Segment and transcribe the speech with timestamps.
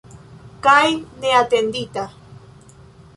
[0.67, 0.87] Kaj
[1.25, 2.07] neatendita.